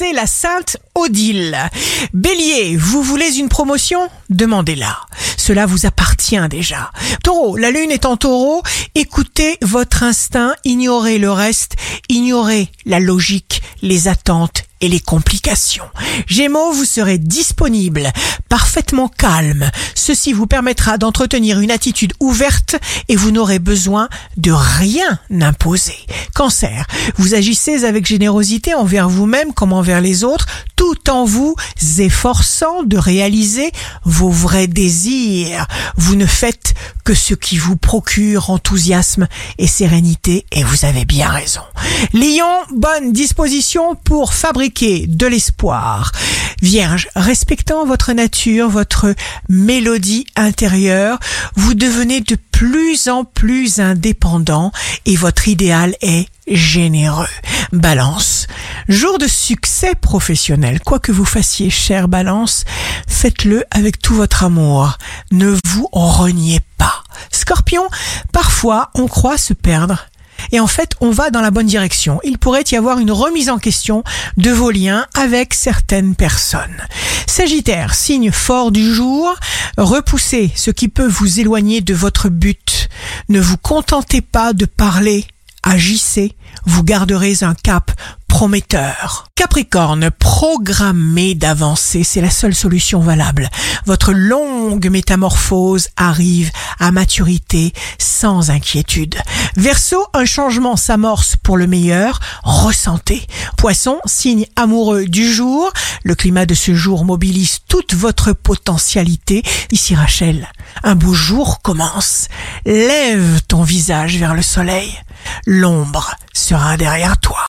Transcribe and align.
c'est 0.00 0.12
la 0.14 0.26
Sainte 0.26 0.78
Odile. 0.94 1.58
Bélier, 2.14 2.74
vous 2.74 3.02
voulez 3.02 3.36
une 3.38 3.50
promotion? 3.50 4.08
Demandez-la. 4.30 4.96
Cela 5.36 5.66
vous 5.66 5.84
appartient 5.84 6.40
déjà. 6.48 6.90
Taureau, 7.22 7.58
la 7.58 7.70
lune 7.70 7.90
est 7.90 8.06
en 8.06 8.16
taureau. 8.16 8.62
Écoutez 8.94 9.58
votre 9.60 10.02
instinct, 10.02 10.54
ignorez 10.64 11.18
le 11.18 11.30
reste, 11.30 11.76
ignorez 12.08 12.70
la 12.86 12.98
logique, 12.98 13.60
les 13.82 14.08
attentes 14.08 14.69
et 14.80 14.88
les 14.88 15.00
complications. 15.00 15.84
Gémeaux, 16.26 16.72
vous 16.72 16.84
serez 16.84 17.18
disponible, 17.18 18.10
parfaitement 18.48 19.08
calme. 19.08 19.70
Ceci 19.94 20.32
vous 20.32 20.46
permettra 20.46 20.98
d'entretenir 20.98 21.60
une 21.60 21.70
attitude 21.70 22.12
ouverte 22.20 22.76
et 23.08 23.16
vous 23.16 23.30
n'aurez 23.30 23.58
besoin 23.58 24.08
de 24.36 24.52
rien 24.52 25.18
imposer. 25.40 25.96
Cancer, 26.34 26.86
vous 27.16 27.34
agissez 27.34 27.84
avec 27.84 28.06
générosité 28.06 28.74
envers 28.74 29.08
vous-même 29.08 29.52
comme 29.52 29.72
envers 29.72 30.00
les 30.00 30.24
autres, 30.24 30.46
tout 30.76 31.10
en 31.10 31.24
vous 31.24 31.54
efforçant 31.98 32.82
de 32.82 32.96
réaliser 32.96 33.70
vos 34.04 34.30
vrais 34.30 34.66
désirs. 34.66 35.66
Vous 35.96 36.16
ne 36.16 36.26
faites 36.26 36.74
que 37.10 37.14
ce 37.16 37.34
qui 37.34 37.58
vous 37.58 37.76
procure 37.76 38.50
enthousiasme 38.50 39.26
et 39.58 39.66
sérénité 39.66 40.46
et 40.52 40.62
vous 40.62 40.84
avez 40.84 41.04
bien 41.04 41.28
raison. 41.28 41.62
Lion, 42.12 42.46
bonne 42.72 43.12
disposition 43.12 43.96
pour 43.96 44.32
fabriquer 44.32 45.08
de 45.08 45.26
l'espoir. 45.26 46.12
Vierge, 46.62 47.08
respectant 47.16 47.84
votre 47.84 48.12
nature, 48.12 48.70
votre 48.70 49.12
mélodie 49.48 50.24
intérieure, 50.36 51.18
vous 51.56 51.74
devenez 51.74 52.20
de 52.20 52.36
plus 52.52 53.08
en 53.08 53.24
plus 53.24 53.80
indépendant 53.80 54.70
et 55.04 55.16
votre 55.16 55.48
idéal 55.48 55.96
est 56.02 56.28
généreux. 56.46 57.26
Balance. 57.72 58.46
Jour 58.88 59.18
de 59.18 59.26
succès 59.26 59.94
professionnel. 59.94 60.78
Quoi 60.80 61.00
que 61.00 61.10
vous 61.10 61.24
fassiez, 61.24 61.70
chère 61.70 62.06
Balance, 62.06 62.64
faites-le 63.08 63.64
avec 63.72 64.00
tout 64.00 64.14
votre 64.14 64.44
amour. 64.44 64.96
Ne 65.32 65.56
vous 65.64 65.88
reniez 65.92 66.60
pas. 66.60 66.69
On 68.62 69.06
croit 69.06 69.38
se 69.38 69.54
perdre 69.54 70.06
et 70.52 70.60
en 70.60 70.66
fait 70.66 70.92
on 71.00 71.10
va 71.10 71.30
dans 71.30 71.40
la 71.40 71.50
bonne 71.50 71.66
direction. 71.66 72.20
Il 72.24 72.38
pourrait 72.38 72.64
y 72.70 72.76
avoir 72.76 72.98
une 72.98 73.10
remise 73.10 73.48
en 73.48 73.58
question 73.58 74.04
de 74.36 74.50
vos 74.50 74.70
liens 74.70 75.06
avec 75.14 75.54
certaines 75.54 76.14
personnes. 76.14 76.82
Sagittaire, 77.26 77.94
signe 77.94 78.30
fort 78.30 78.70
du 78.70 78.92
jour, 78.92 79.34
repoussez 79.78 80.50
ce 80.54 80.70
qui 80.70 80.88
peut 80.88 81.06
vous 81.06 81.40
éloigner 81.40 81.80
de 81.80 81.94
votre 81.94 82.28
but. 82.28 82.88
Ne 83.30 83.40
vous 83.40 83.56
contentez 83.56 84.20
pas 84.20 84.52
de 84.52 84.66
parler, 84.66 85.26
agissez, 85.62 86.34
vous 86.66 86.82
garderez 86.82 87.42
un 87.42 87.54
cap 87.54 87.92
prometteur. 88.30 89.26
Capricorne, 89.34 90.10
programmez 90.10 91.34
d'avancer, 91.34 92.04
c'est 92.04 92.20
la 92.20 92.30
seule 92.30 92.54
solution 92.54 93.00
valable. 93.00 93.50
Votre 93.86 94.12
longue 94.12 94.88
métamorphose 94.88 95.88
arrive 95.96 96.50
à 96.78 96.92
maturité 96.92 97.72
sans 97.98 98.50
inquiétude. 98.50 99.16
Verseau, 99.56 100.06
un 100.14 100.24
changement 100.24 100.76
s'amorce 100.76 101.36
pour 101.36 101.56
le 101.56 101.66
meilleur, 101.66 102.20
ressentez. 102.44 103.26
Poisson, 103.58 103.98
signe 104.06 104.46
amoureux 104.56 105.06
du 105.06 105.30
jour, 105.30 105.72
le 106.04 106.14
climat 106.14 106.46
de 106.46 106.54
ce 106.54 106.74
jour 106.74 107.04
mobilise 107.04 107.58
toute 107.68 107.94
votre 107.94 108.32
potentialité. 108.32 109.42
Ici 109.72 109.94
Rachel, 109.94 110.48
un 110.84 110.94
beau 110.94 111.14
jour 111.14 111.60
commence. 111.62 112.28
Lève 112.64 113.40
ton 113.48 113.64
visage 113.64 114.16
vers 114.18 114.34
le 114.34 114.42
soleil, 114.42 114.98
l'ombre 115.46 116.14
sera 116.32 116.76
derrière 116.76 117.18
toi. 117.18 117.38